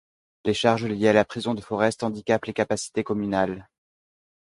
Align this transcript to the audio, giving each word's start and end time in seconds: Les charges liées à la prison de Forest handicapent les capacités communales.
Les 0.45 0.55
charges 0.55 0.85
liées 0.85 1.09
à 1.09 1.13
la 1.13 1.25
prison 1.25 1.53
de 1.53 1.61
Forest 1.61 2.01
handicapent 2.01 2.45
les 2.45 2.53
capacités 2.55 3.03
communales. 3.03 3.69